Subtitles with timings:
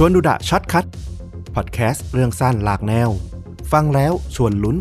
[0.00, 0.86] ชวนดูดะ Short Cut
[1.54, 3.08] พอดแคสต์เรื่องสั้นหลากแนว
[3.72, 4.76] ฟังแล้วชวนลุ้น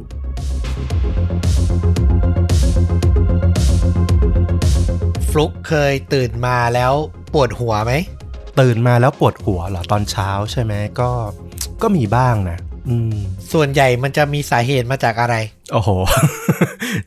[5.30, 6.94] ฟลุกเคยตื่นมาแล้ว
[7.34, 7.94] ปวดหัวไหม
[8.60, 11.10] ตื่นมาแล้วปวดหัวเหรอตอนเช้าใช่ไหมก็
[11.82, 12.58] ก็มีบ้างนะ
[12.90, 13.14] อืม
[13.54, 15.36] ส่วนใหญ่มันจะมีสาเหตุมาจากอะไร
[15.74, 15.90] โอ้โห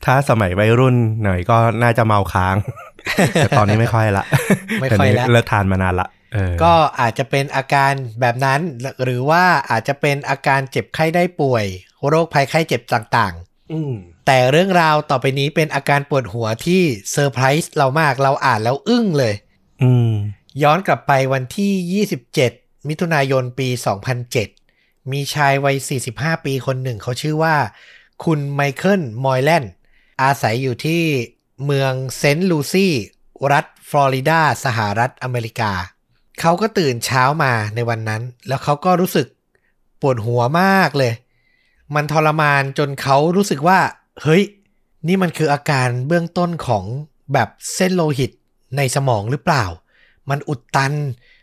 [0.05, 2.57] ถ้าสมัยวัยรุ่นหน่อยก็น่าจะเมาค้าง
[3.35, 4.25] แต่ตอนนี้ไม่ค่อยละ
[4.81, 6.20] ไม่ค่อยละตนนี้เลิกทานมานานละเออ
[6.63, 8.61] ก็อาจจะเป็นอาการแบบนั้น
[9.03, 11.65] หรือว่าอาจจะเป็นอาการเจ็บไข้ได้ป่วย
[12.09, 13.35] โรคภัยไข้เจ็บต่าง
[13.73, 19.35] อืมๆแต่เรื่องราวต่อไปนี้เป็นอาการปวดหัวที่เซอร์ไพรส์เรามากเราอ่านแล้วอึ้งเลย
[19.83, 20.13] อืม
[20.63, 22.05] ย้อนกลับไปวันที่
[22.47, 23.69] 27 มิถุนายนปี
[24.41, 25.77] 2007 มีชายวัย
[26.11, 27.57] 45 ปีคนหนึ่งเขาชื่อว่า
[28.25, 29.73] คุณไมเคิล มอยแลนด์
[30.23, 31.03] อาศัยอยู่ที่
[31.65, 32.95] เมืองเซนต์ลูซี่
[33.53, 35.73] รัฐฟลอริดา สหรัฐอเมริกา
[36.41, 39.27] เขาก็ตื่นเช้ามาในวันนั้น แล้วเขาก็รู้สึก
[40.01, 41.13] ปวดหัวมากเลย
[41.95, 43.79] มันทรมานจนเขารู้สึกว่า
[44.23, 44.43] เฮ้ย
[45.09, 46.85] นี่มันคืออาการเบื้องต้นของ
[47.33, 48.31] แบบเส้นโลหิต
[48.77, 49.65] ในสมองหรือเปล่า
[50.31, 50.93] มันอุดตัน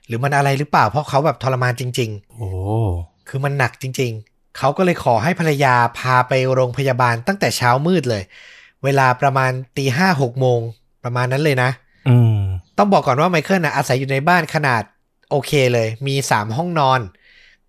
[0.08, 8.24] หรือมันอะไรหรือเปล่า เพราะเขาแบบทรมานจริงโอ้ๆคือมันหนักจริง ๆ เขาก็เลยขอให้ภรรยาพาไปโรงพยาบาลตั้งแต่เช้ามืดเลย
[8.84, 10.60] เวลาประมาณตีห้าหกโมง
[11.04, 11.70] ประมาณนั้นเลยนะ
[12.10, 12.40] อืม
[12.78, 14.84] ต้องบอกก่อนว่าไมเคิลนะอาศัยอยู่ในบ้านขนาด
[15.30, 17.00] โอเคเลย มี 3 ห้องนอน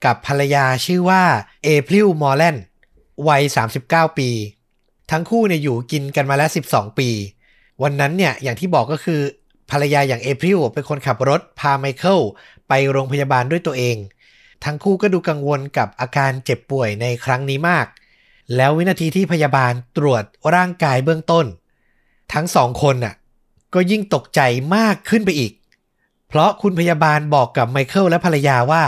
[0.05, 1.23] กับภรรยาชื่อว่า
[1.63, 2.57] เอพริลมอร์แลน
[3.29, 3.43] วัย
[3.81, 4.31] 39 ปี
[5.11, 7.09] ทั้งคู่เนี่ยอยู่กินกันมาแล้ว 12 ปี
[7.83, 9.21] วันนั้นเนี่ยอย่างที่บอกก็คือ
[9.71, 12.21] ภรรยาอย่างเอพริลเป็นคนขับรถพาไมเคิล
[12.69, 13.97] ไปโรงพยาบาลด้วยตัวเอง
[14.65, 17.87] ทั้งคู่ก็ดูกังวลกับอาการเจ็บป่วยในครั้งนี้มาก
[18.57, 21.47] แล้ววินาทีที่พยาบาลตรวจร่างกายเบื้องต้น
[22.35, 23.15] ทั้งสองคนน่ะ
[23.75, 24.41] ก็ยิ่งตกใจ
[24.77, 25.53] มากขึ้นไปอีก
[26.29, 28.83] เพราะคุณพยาบาลบอกกับไมเคิลและภรรยาว่า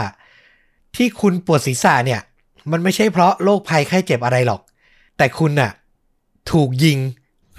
[0.95, 2.21] ที่คุณปวดศีรษะเนี่ย
[2.71, 4.61] มันไม่ใช่เพราะโรคภัยไข้เจ็บอะไรหรอก
[5.17, 5.71] แต่คุณน่ะ
[6.51, 6.99] ถูกยิง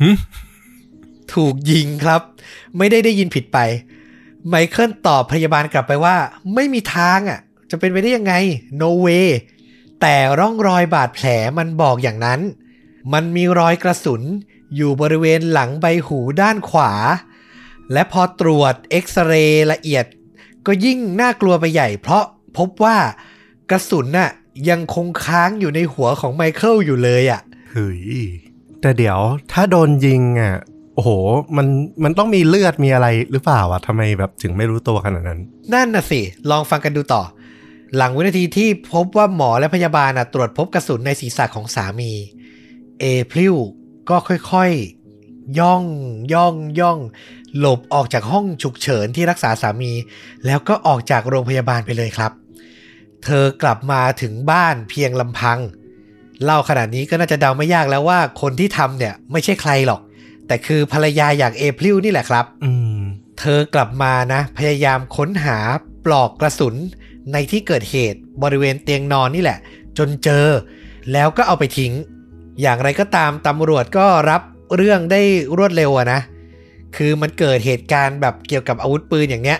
[0.00, 0.10] หึ
[1.34, 2.20] ถูกยิงครับ
[2.78, 3.58] ไม่ได้ได้ยินผิดไป
[4.48, 6.16] ไมเคิลตอบพยาบาลกลับไปว่า
[6.54, 7.40] ไม่มีทางอะ
[7.70, 8.34] จะเป็นไปได้ยังไง
[8.80, 9.28] no way
[10.00, 11.26] แต่ร่องรอยบาดแผล
[11.58, 12.40] มันบอกอย่างนั้น
[13.12, 14.22] มันมีรอยกระสุน
[14.76, 16.92] อยู่บริเวณหลังใบหูด้านขวา
[17.92, 20.06] และพอตรวจเอ็กซเรย์ละเอียด
[20.66, 22.24] ก็ยิ่งน่ากลัวไปใหญ่ เพราะ
[22.58, 22.96] พบว่า
[23.70, 24.30] กระสุนน่ะ
[24.68, 28.00] ยังคงค้างอยู่ในหัวของไมเคิลอยู่เลยอะเฮ้ย
[28.80, 29.18] แต่เดี๋ยว
[29.52, 30.54] ถ้าโดนยิงอะ
[30.94, 31.10] โอ้โห
[31.56, 31.66] มัน
[32.04, 35.40] มันต้องมีเลือดมีอะไรหรือเปล่าวะทำไมแบบถึงไม่รู้ตัวขนาดนั้น
[35.74, 36.20] นั่นน่ะสิ
[36.50, 37.22] ลองฟังกันดูต่อ
[37.96, 42.12] หลังวินาทีที่พบว่าหมอและพยาบาลน่ะตรวจพบกระสุนในศีรษะของสามี
[43.00, 43.54] เอพริว
[44.10, 45.84] ก็ค่อยๆย่อง
[46.32, 46.98] ย่องย่อง
[47.58, 49.92] หลบออกจากห้องฉุกเฉินที่รักษาสามี
[50.46, 52.32] แล้วก็ออกจากโรงพยาบาลไปเลยครับ
[53.24, 55.58] เธอกลับมาถึงบ้านเพียงลำพัง
[56.44, 60.00] เล่าขนาดนี้ก็น่าจะเดาไม่ยากแล้วว่าคนที่ทำเนี่ยไม่ใช่ใครหรอก
[60.46, 63.00] แต่คือภรรยาอย่างเอพริวนี่แหละครับอืม
[63.40, 65.58] เธอกลับมานะ พยายามค้นหา
[66.04, 66.74] ปลอกกระสุน
[67.32, 69.58] ในที่เกิดเหตุบริเวณเตียงนอนนี่แหละ
[69.98, 70.46] จนเจอ
[71.12, 71.92] แล้วก็เอาไปทิ้ง
[72.60, 74.42] อย่างไรก็ตามตำรวจก็รับ
[74.76, 75.20] เรื่องได้
[75.56, 76.20] รวดเร็วอะนะ
[76.96, 79.58] คือมันเกิดเหตุการณ์แบบเกี่ยวกับอาวุธปืนอย่างเนี้ย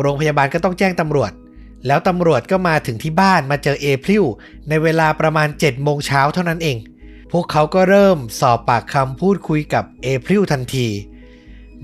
[0.00, 1.32] โรงพยาบาลก็ต้องแจ้งตำรวจ
[1.86, 4.24] แล้วตำรวจก็มาถึงที่บ้านมาเจอเอพริว
[4.68, 6.76] ในเวลาประมาณ7โมงเช้าเท่านั้นเอง
[7.32, 10.88] พวกเขาก็เริ่มสอบปากคำพูดคุยกับเอพริวทันที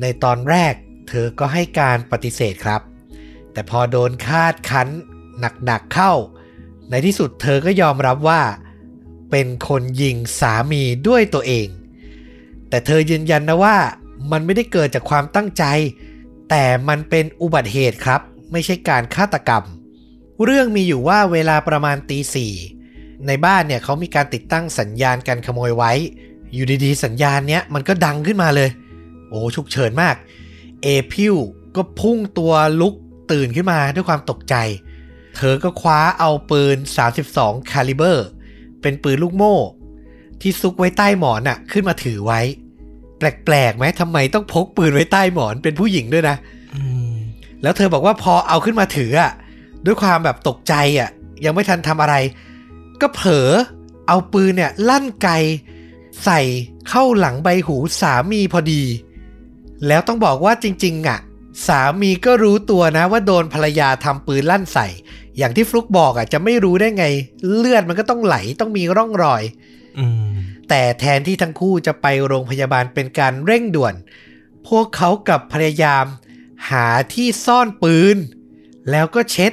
[0.00, 0.74] ในตอนแรก
[1.08, 2.80] เธอก็ให้การปฏิเสธครับ
[3.52, 4.88] แต่พอโดนคาดคั้น
[5.64, 6.12] หนักๆเข้า
[6.90, 8.42] ในที่สุดเธอก็ยอมรับว่า
[9.30, 11.68] เป็นคนยิงสามีด้วยตัวเอง
[12.68, 13.76] แต่เธอยืนยันนะว่า
[14.32, 15.64] มันไม่ได้เกิดจากความตั้งใจ
[16.50, 18.20] แต่มันเป็นอุบัติเหตุครับ
[18.53, 19.64] ไม่ใช่การฆาตกรรม
[20.44, 22.53] เรื่องมีอยู่ว่าเวลาประมาณตีสี่
[23.26, 25.92] ในบ้านเนี่ยเขามีการติดตั้งสัญญาณการขโมยไว้
[26.53, 28.70] อยู่ดีๆ สัญญาณเนี้ยมันก็ดังขึ้นมาเลย
[29.28, 30.16] โอ้ฉุกเฉินมาก
[30.82, 31.37] เอพิว
[31.76, 32.94] ก็พุ่งตัวลุก
[33.32, 34.55] ตื่นขึ้นมาด้วยความตกใจ
[35.37, 36.76] เธอก็คว้าเอาปืน
[37.22, 38.26] 32 คาลิเบอร์
[38.82, 39.56] เป็นปืนลูกโม่
[40.40, 42.40] ที่ซุกไว้ใต้หมอนน่ะขึ้นมาถือไว้
[43.20, 46.37] แปลกๆไหมทำไมต้องพกปืนไว้ใต้หมอนเป็นผู้หญิงด้วยนะ
[46.75, 47.12] อืม
[47.62, 49.32] แล้วเธอบอกว่าพอเอาขึ้นมาถืออะ
[49.87, 51.11] ด้วยความแบบตกใจอะ
[51.44, 52.14] ยังไม่ทันทำอะไร
[53.00, 53.49] ก็เผลอ
[54.08, 55.28] เอาปืนเนี่ยลั่นไก
[56.25, 56.40] ใส่
[56.88, 58.82] เข้าหลังใบหูสามีพอดี
[59.87, 61.19] แล้วต้องบอกว่าจริง ๆ อะ
[61.67, 64.87] สามีก็รู้ตัวนะว่าโดนภรรยาทำปืนลั่นใส่
[65.38, 67.05] อย่างที่ฟลุกบอกอะจะไม่รู้ได้ไง
[67.56, 69.43] เลือดมันก็ต้องไหลต้องมีร่องรอย
[69.99, 70.30] อืม
[70.70, 73.94] แต่แทนที่ทั้งคู่จะไปโรงพยาบาลเป็นการเร่งด่วน
[74.69, 76.05] พวกเขากลับพยายาม
[76.70, 78.17] หาที่ซ่อนปืน
[78.90, 79.52] แล้วก็เช็ด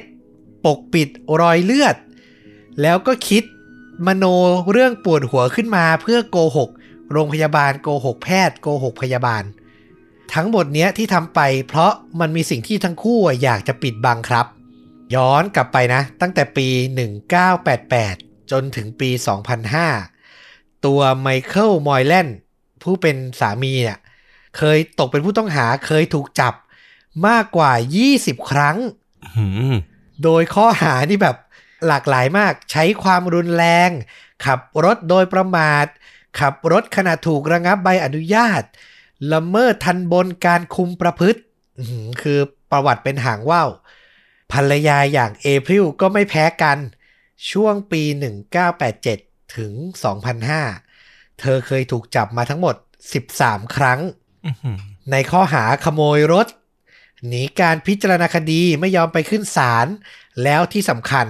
[0.65, 1.09] ปปกปิด
[1.41, 1.95] รอยเลือด
[2.81, 3.43] แล้วก็คิด
[4.07, 4.25] มโน
[4.71, 6.69] เรื่องปวดหัวขึ้นมาเพื่อโกหก
[7.11, 9.43] โรงพยาบาลโกหกแพทย์โกหกพยาบาล
[10.33, 14.45] ทั้งหมดเนี้ยที่ทำไป เพราะมันมีสิ่งที่ทั้งคู่อยากจะปิดบังครับ
[15.15, 16.67] ย้อนกลับไปนะ ตั้งแต่ปี
[17.55, 19.09] 1988 จนถึงปี
[19.67, 20.16] 2005
[20.87, 22.37] ตัวไมเคิลมอยแลนด์
[22.83, 23.99] ผู้เป็นสามีเนี่ย
[24.57, 26.53] เคยตกเป็นผู้ต้องหาเคยถูกจับ
[27.27, 27.71] มากกว่า
[28.11, 28.77] 20 ครั้ง
[29.35, 29.75] หืม
[30.23, 31.37] โดยข้อหานี่แบบ
[31.87, 33.89] หลากหลายมากใช้ความรุนแรง
[34.45, 35.85] ขับรถโดยประมาท
[36.39, 38.63] ขับรถขณะถูกระงับใบอนุญาต
[39.33, 41.39] ละเมิดทันบนการคุมประพฤติ
[41.77, 42.39] อื้อหือคือ
[42.71, 43.69] ประวัติเป็นหางว่าว
[44.51, 46.77] ภรรยาอย่างเอพริลก็ไม่แพ้กัน
[47.51, 48.01] ช่วงปี
[48.67, 49.73] 1987 ถึง
[50.57, 52.75] 2005 เธอเคยถูกจับมาทั้งหมด
[53.25, 53.99] 13 ครั้ง
[54.45, 54.77] อื้อหือ
[55.11, 56.47] ในข้อหาขโมยรถ
[57.27, 59.87] หนีการพิจารณาคดีไม่ยอมไปขึ้นศาล
[60.43, 61.27] แล้วที่สำคัญ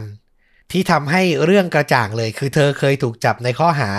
[0.72, 3.92] ที่ทำให้เรื่องกระจ่างเลย คือเธอเคยถูกจับในข้อหา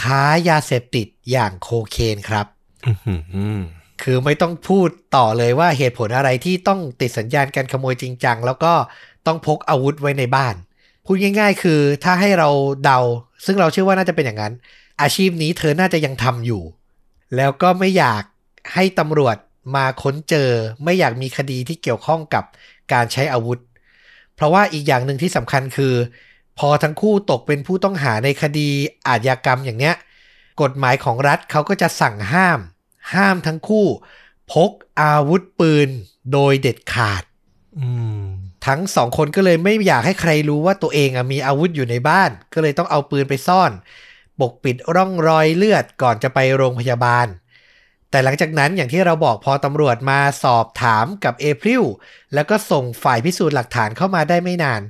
[0.00, 2.46] ค้ายาเสพติดอย่างโคเคนครับ
[2.86, 3.14] อื้อหื
[3.56, 3.58] อ
[4.02, 8.72] คือไม่ต้องพูดต่อเลยว่าเหตุผลอะไรที่ต้องติดสัญญาณการขโมยจริงจัง แล้วก็
[9.26, 10.54] ต้องพกอาวุธไว้ในบ้าน
[11.04, 12.50] พูดง่าย ๆ คือถ้าให้เรา
[12.84, 13.00] เดา
[13.44, 14.52] ซึ่งเราเชื่อว่าน่าจะเป็นอย่างนั้น
[15.02, 16.62] อาชีพนี้เธอน่าจะยังทำอยู่
[17.36, 18.22] แล้วก็ไม่อยาก
[18.74, 19.36] ให้ตำรวจ
[19.76, 20.50] มาค้นเจอ
[20.84, 22.44] ไม่อยากมีคดีที่เกี่ยวข้องกับ
[22.92, 23.58] การใช้อาวุธ
[24.34, 25.94] เพราะว่าอีกอย่างหนึ่งที่สำคัญคือ
[26.58, 28.68] พอทั้งคู่ตกเป็นผู้ต้องหาในคดี
[29.06, 29.94] อาญากรรมอย่างเนี้ย
[30.62, 32.58] กฎหมายของรัฐเขาก็จะสั่งห้าม
[33.14, 33.86] ห้ามทั้งคู่
[34.52, 34.70] พก
[35.00, 35.88] อาวุธปืน
[36.32, 37.22] โดยเด็ดขาด
[37.78, 37.88] อื
[38.22, 38.27] ม
[38.68, 43.70] ทั้งสองคนก็เลยไม่อยากให้ใครรู้ว่าตัวเองอมีอาวุธอยู่ในบ้าน ก็เลยต้องเอาปืนไปซ่อน
[44.40, 47.26] ปกปิดร่องรอยเลือดก่อนจะไปโรงพยาบาล
[48.10, 51.84] แต่หลังจากนั้นอย่างที่เราบอกพอตำรวจมาสอบถามกับเอพริล
[52.34, 54.82] แล้วก็ส่งฝ่ายพิสูจน์หลักฐานเข้ามาได้ไม่นาน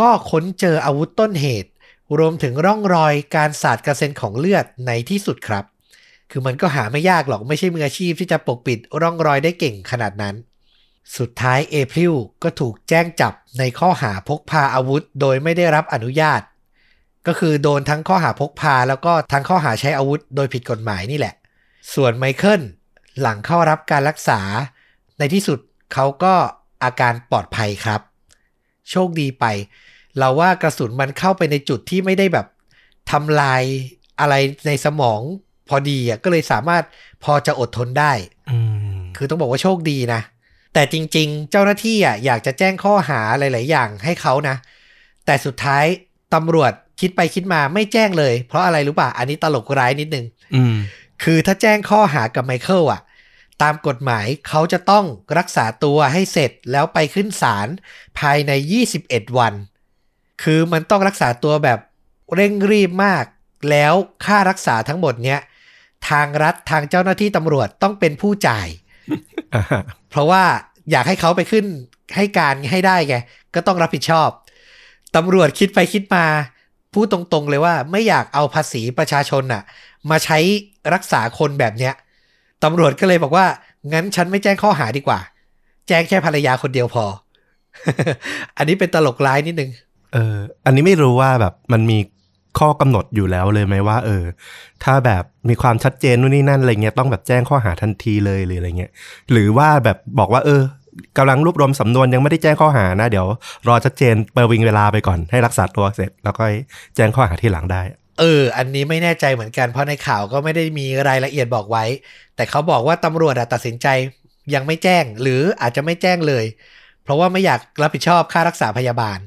[0.00, 1.70] ก็ค้นเจออาวุธต้นเหตุ
[2.18, 5.64] รวมถึงร่องรอยการสาดกระเซ็นของเลือดในที่สุดครับ
[6.30, 10.34] คือมันก็หาไม่ยากหรอกไม่ใช่มืออาชีพที่จะปกปิดร่องรอยได้เก่งขนาดนั้น
[11.18, 16.40] สุดท้ายเอพริลก็ถูกแจ้งจับในข้อหาพกพาอาวุธ โดยไม่ได้รับอนุญาต
[17.26, 21.34] ก็คือโดนทั้งข้อหาพกพาแล้วก็ทั้งข้อหาใช้อาวุธ โดยผิดกฎหมายนี่แหละ
[21.94, 22.62] ส่วนไมเคิล
[23.20, 24.40] หลังเข้ารับการรักษา
[25.18, 25.58] ในที่สุด
[25.94, 26.34] เขาก็
[26.84, 28.00] อาการปลอดภัยครับ
[28.90, 29.44] โชคดีไป
[30.18, 32.46] เราว่ากระสุนมันเข้าไปในจุดที่ไม่ได้แบบ
[33.10, 33.62] ทำลาย
[34.20, 34.34] อะไร
[34.66, 35.20] ในสมอง
[35.68, 36.84] พอดีอะก็เลยสามารถ
[37.24, 38.12] พอจะอดทนได้
[38.50, 38.58] อื
[38.96, 40.20] มคือต้องบอกว่าโชคดีนะ
[40.76, 44.56] แต่จริง ๆ เจ้าหน้าที่อะอยากจะแจ้งข้อหาหลาย ๆ อย่างให้เขานะ
[45.26, 45.84] แต่สุดท้าย
[46.34, 50.76] ตำรวจคิดไปคิดมาไม่แจ้งเลย เพราะอะไรรู้ป่ะ อันนี้ตลกร้ายนิดนึงอืม
[51.22, 53.00] คือถ้าแจ้งข้อหากับไมเคิลอะ
[53.62, 55.04] ตามกฎหมายเขาจะต้อง
[55.38, 57.68] รักษาตัวให้เสร็จแล้วไปขึ้นศาล
[58.18, 58.52] ภายใน
[58.94, 59.54] 21 วัน
[60.42, 61.78] คือมันต้องรักษาตัวแบบ
[62.34, 63.24] เร่งรีบมาก
[63.70, 63.92] แล้ว
[64.24, 65.40] ค่ารักษาทั้งหมดเนี้ย
[66.08, 68.84] ทางรัฐทางเจ้าหน้าที่ตำรวจต้องเป็นผู้จ่ายอ่าฮะ
[70.10, 70.42] เพราะว่า
[70.90, 71.64] อยากให้เขาไปขึ้น
[72.16, 73.16] ให้การให้ได้ไง
[73.54, 74.28] ก็ต้องรับผิดชอบ
[75.16, 76.24] ตำรวจคิดไปคิดมา
[76.94, 79.62] พูดตรงๆเลยว่าไม่อยากเอาภาษีประชาชนน่ะ
[80.10, 80.38] มาใช้
[80.94, 81.94] รักษาคนแบบเนี้ย
[82.64, 83.46] ตำรวจก็เลยบอกว่า
[83.92, 85.18] งั้นฉันไม่แจ้งข้อหาดีกว่า
[85.88, 87.04] แจ้งแค่ภรรยาคนเดียวพอ
[88.56, 89.70] อันนี้เป็นตลกร้ายนิดนึง
[90.12, 91.98] เอออันนี้ไม่รู้ว่าแบบมันมี
[92.58, 94.24] ข้อกำหนดอยู่แล้วเลยไหมว่า เออ
[94.84, 98.90] ถ้าแบบมีความชัดเจนนู่นนี่นั่นอะไรเงี้ยต้องแบบแจ้งข้อหาทันทีเลยหรืออะไรเงี้ย
[99.32, 100.62] หรือว่าแบบบอกว่า เออ
[101.18, 103.26] กำลังรวบรวมสำนวนยังไม่ได้แจ้งข้อหานะเดี๋ยว
[103.68, 106.44] รอชัดเจนประวิงเวลาไปก่อนให้รักษาตัวเสร็จ แล้วก็
[106.96, 107.82] แจ้งข้อหาที่หลังได้
[108.20, 111.84] เออ อันนี้ไม่แน่ใจเหมือนกันเพราะในข่าวก็ไม่ได้มีรายละเอียดบอกไว้
[112.36, 113.86] แต่เขาบอกว่าตำรวจตัดสินใจ
[114.54, 116.44] ยังไม่แจ้งหรืออาจจะไม่แจ้งเลย
[117.04, 119.18] เพราะว่าไม่อยากรับผิดชอบค่ารักษาพยาบาล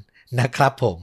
[0.42, 0.98] นะครับผม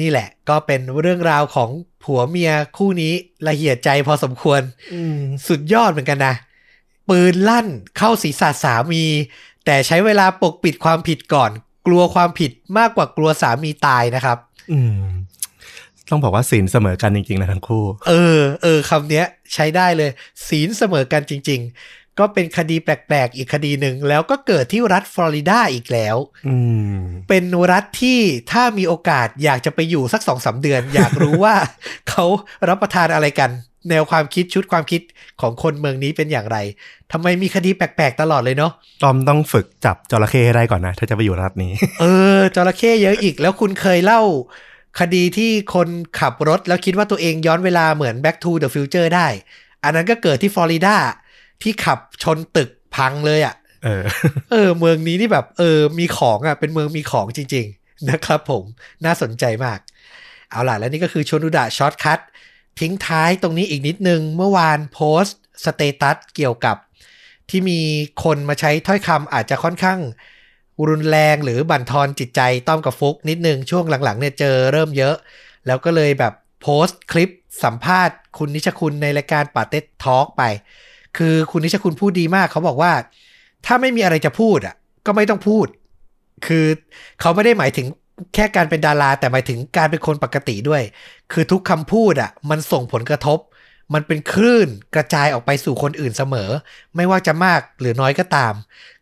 [0.00, 1.70] นี่แหละ ก็เป็นเรื่องราวของ
[2.04, 3.12] ผัวเมียคู่นี้
[3.48, 4.60] ละเอียดใจพอสมควร
[4.94, 6.34] อืมสุดยอดเหมือนกันนะ
[7.08, 7.66] ปืนลั่น
[7.98, 9.04] เข้าศีรษะสามี
[9.64, 11.50] แต่ใช้เวลาปกปิดความผิดก่อน
[11.86, 14.38] กลัวความผิดมากกว่ากลัวสามีตายนะครับ
[14.72, 15.06] อืม
[16.10, 20.10] ต้องบอกว่าศีลเสมอกันจริงๆนะทั้งคู่ เออ เออคำเนี้ยใช้ได้เลย
[20.48, 26.16] ศีลเสมอกันจริง ๆ ก็เป็นคดีแปลกๆ อีกคดีหนึ่ง แล้วก็เกิดที่รัฐฟลอริดาอีกแล้ว
[26.48, 26.56] อื
[26.96, 28.18] มเป็นรัฐที่
[28.52, 31.54] ถ้ามีโอกาสอยากจะไปอยู่สักสองสาเดือน อยากรู้ว่า
[32.08, 32.24] เขา
[32.68, 33.50] รับประทานอะไรกัน
[33.90, 35.02] แนวความคิดชุดความคิด
[35.40, 36.58] ของคนเมืองนี้เป็นอย่างไร
[37.12, 42.04] ทำไมมีคดีแปลกๆ ตลอดเลยเนาะตอมต้องฝึกจับจระเข้ให้ได้ก่อนนะ ถ้าจะไปอยู่รัฐนี้ เอ
[42.38, 44.22] อจระเข้เยอะอีกแล้วคุณเคยเล่า
[45.00, 45.88] คดีที่คน
[46.20, 49.28] ขับรถแล้วคิดว่าตัวเองย้อนเวลาเหมือน Back to the Future ได้
[49.84, 50.96] อันนั้นก็เกิดที่ฟลอริดา
[51.62, 54.02] ที่ขับชนตึกพังเลยอ่ะเออ
[54.52, 57.68] เออ เมืองนี้นี่แบบ เออ มีของอ่ะ เป็นเมืองมีของจริง
[58.10, 58.64] นะครับผม
[59.04, 59.78] น่าสนใจมาก
[60.50, 62.20] เอาล่ะ และนี่ก็คือชวนดูดะ Short Cut
[62.80, 66.76] ทิ้งท้ายตรงนี้อีกนิดนึง เมื่อวานโพสต์ status เกี่ยวกับ
[67.50, 67.80] ที่มี
[68.24, 69.98] คนมาใช้ถ้อยคำอาจจะค่อนข้าง
[70.88, 75.14] รุนแรงหรือบั่นทอนจิตใจต้อมกับฟุกนิดนึง ช่วงหลังๆเนี่ยเจอเริ่มเยอะ
[75.66, 76.32] แล้วก็เลยแบบ
[76.62, 77.30] โพสต์คลิป
[77.64, 80.42] สัมภาษณ์คุณนิชคุณในรายการปาเต็ดทอล์กไป
[81.16, 82.92] คือคุณนิชคุณพูดดีมากเขาบอกว่า
[83.66, 84.74] ถ้าไม่มีอะไรจะพูดอะ
[85.06, 85.66] ก็ไม่ต้องพูด
[86.46, 86.66] คือ
[87.20, 87.86] เขาไม่ได้หมายถึง
[88.34, 90.82] แค่การเป็นดารา แต่หมายถึงการเป็นคนปกติด้วย
[91.32, 93.38] คือทุกคำพูดอะ มันส่งผลกระทบ
[93.94, 96.50] มันเป็นคลื่นกระจายออกไปสู่คนอื่นเสมอ
[96.96, 98.54] ไม่ว่าจะมากหรือน้อยก็ตาม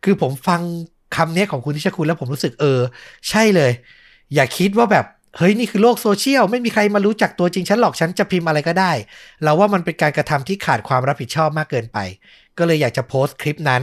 [0.05, 0.61] คือผมฟัง
[1.17, 2.81] คำนี้ของคุณนิชคุณแล้วผมรู้สึกเออ
[3.29, 3.73] ใช่เลย
[4.35, 8.93] อย่าคิดว่าแบบ เฮ้ยนี่คือโลกโซเชียลไม่มีใครมารู้จักตัวจริงฉันหรอกฉันจะพิมพ์อะไรก็ได้
[9.43, 11.99] เราว่ามันเป็นการกระทำที่ขาดความรับผิดชอบมากเกินไป
[12.59, 13.83] ก็เลยอยากจะโพสต์คลิปนั้น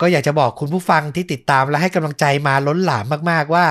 [0.00, 3.66] ก็อยากจะบอกคุณผู้ฟังที่ติดตามและให้กำลังใจมาล้นหลามมากๆว่า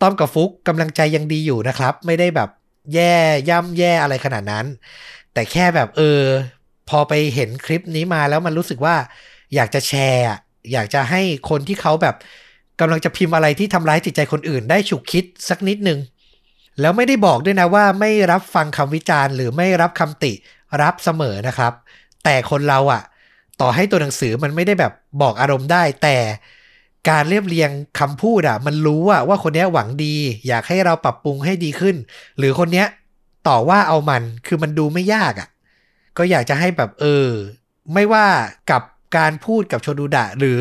[0.00, 2.48] ต้อมกับฟุกกำลังใจยังดีอยู่นะครับ ไม่ได้แบบ
[2.94, 3.14] แย่
[3.48, 4.66] ย่ำแย่อะไรขนาดนั้น
[5.32, 6.20] แต่แค่แบบเออ
[6.88, 8.96] พอไปเห็นคลิปนี้มาแล้วมันรู้สึกว่า
[9.54, 10.24] อยากจะแชร์
[10.72, 11.20] อยากจะให้
[11.50, 12.16] คนที่เขาแบบ
[12.80, 15.98] กำลังจะพิมพ์อะไรที่ทำร้ายจิตใจคนอื่นได้ฉุกคิดสักนิดนึง
[16.80, 20.32] แล้วไม่ได้บอกด้วยนะว่าไม่รับฟังคำวิจารณ์หรือไม่รับคำติ
[20.82, 21.72] รับเสมอนะครับ
[22.24, 23.02] แต่คนเราอะ
[23.60, 26.16] ต่อให้ตัวหนังสือมันไม่ได้แบบบอกอารมณ์ได้ แต่
[27.08, 30.14] การเรียบเรียงคำพูดอะมันรู้อะว่าคนนี้หวังดี
[30.46, 31.96] อยากให้เราปรับปรุงให้ดีขึ้น
[32.38, 32.84] หรือคนนี้
[33.48, 35.48] ต่อว่าเอามันคือมันดูไม่ยากอะ
[36.18, 37.28] ก็อยากจะให้แบบเออ
[37.94, 38.26] ไม่ว่า
[38.70, 38.82] กับ
[39.16, 40.60] การพูดกับโชดูดะ หรือ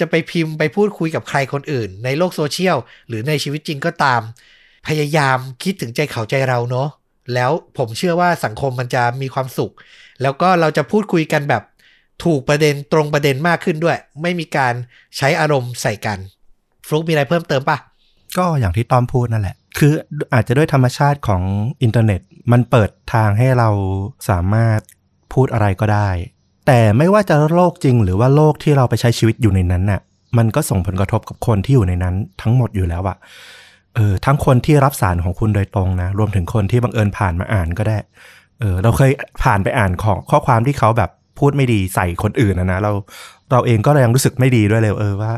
[0.00, 2.76] จะไปพิมพ์ไปพูดคุยกับใครคนอื่น ในโลกโซเชียล
[3.08, 4.20] หรือในชีวิตจริงก็ตาม
[4.86, 6.88] พยายามคิดถึงใจเขาใจเราเนาะ
[7.34, 9.72] แล้วผมเชื่อว่าสังคมมันจะมีความสุข
[10.22, 11.62] แล้วก็เราจะพูดคุยกันแบบ
[12.24, 14.74] ถูกประเด็นตรงประเด็นมากขึ้นด้วย ไม่มีการ
[15.16, 16.18] ใช้อารมณ์ใส่กัน
[16.86, 17.78] ฟลุกมีอะไรเพิ่มเติมปะ
[18.38, 19.92] ก็อย่างที่ต้อมพูดนั่นแหละ คือ
[20.34, 21.42] อาจจะด้วยธรรมชาติของ
[21.82, 22.20] อินเทอร์เน็ต
[22.52, 23.68] มันเปิดทางให้เรา
[24.28, 24.80] สามารถ
[25.32, 26.08] พูดอะไรก็ได้
[26.66, 30.00] แต่ไม่ว่าจะโลกจริง หรือว่าโลกที่เราไปใช้ชีวิตอยู่ในนั้นน่ะ
[30.38, 33.16] มันก็ส่งผลกระทบกับคนที่อยู่ในนั้นทั้งหมดอยู่แล้วอะ
[33.96, 37.98] เออทั้งคนที่รับสารของคุณโดยตรงนะ รวมถึงคนที่บังเอิญผ่านมาอ่านก็ได้
[38.60, 39.10] เออ เราเคย
[39.42, 42.92] ผ่านไปอ่านของข้อความที่เขาแบบพูดไม่ดีใส่คนอื่นนะนะเรา
[43.52, 45.32] เราเองก็ยังรู้สึกไม่ดีด้วยเลยเออว่า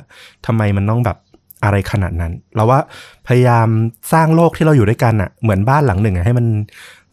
[0.47, 1.19] ทำไมมันต้องแบบ
[1.65, 2.81] อะไรขนาดนั้น เราว่า
[3.29, 3.69] พยายาม
[4.13, 6.47] สร้างโลกที่เราอยู่ด้วยกันอะเหมือนบ้านหลังหนึ่งอะให้มัน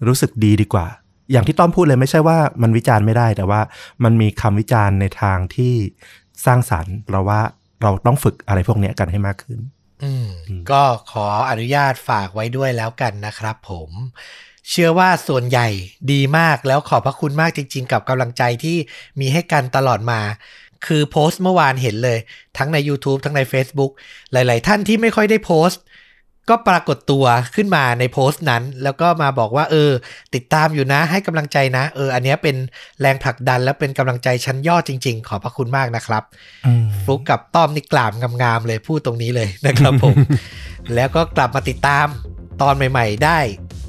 [0.07, 0.85] รู้สึกดีดีกว่า
[1.31, 3.61] อย่างที่ต้อมพูดเลยไม่ใช่ว่ามันวิจารณ์ไม่ได้ แต่ว่า
[4.03, 5.73] มันมีคำวิจารณ์ในทางที่
[6.45, 7.41] สร้างสรรค์ เราว่า
[7.83, 9.59] เราต้องฝึกอะไรพวกเนี้ยกันให้มากขึ้น
[10.03, 10.28] อืม
[10.71, 13.89] ก็ขออนุญาตฝากไว้ด้วยแล้วกันนะครับผม
[14.69, 15.67] เชื่อว่าส่วนใหญ่
[16.11, 18.77] ดีมากแล้วขอบพระคุณมากจริง ๆ กับกำลังใจที่
[19.19, 20.21] มีให้กันตลอดมา
[20.85, 22.19] คือโพสต์เมื่อวานเห็นเลย
[22.57, 23.91] ทั้งใน YouTube ทั้งใน Facebook
[24.31, 25.81] หลาย ๆ ท่านที่ไม่ค่อยได้โพสต์
[26.49, 27.25] ก็ปรากฏตัว
[27.55, 29.91] ขึ้นมาในโพสต์นั้น แล้วก็มาบอกว่า เออ
[30.35, 32.55] ติดตามอยู่นะให้กำลังใจนะ เออ อันเนี้ยเป็น
[33.01, 36.23] แรงผลักดันและเป็นกำลังใจชั้นยอดจริง ๆ ขอบพระคุณมากนะครับ
[36.65, 38.11] อืมฟลุกกับต้อมนี่กล่าม
[38.43, 40.15] งามๆเลยพูดตรงนี้เลยนะครับผม
[40.95, 42.07] แล้วก็กลับมาติดตาม
[42.61, 43.39] ตอนใหม่ ๆ ได้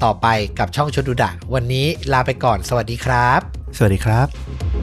[0.03, 0.27] ต่อไป
[0.59, 3.39] กับช่องชนดูดะ วันนี้ลาไปก่อน สวัสดีครับ
[3.77, 4.80] สวัสดีครับ